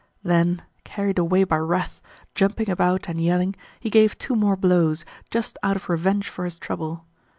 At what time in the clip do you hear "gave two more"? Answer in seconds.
3.91-4.55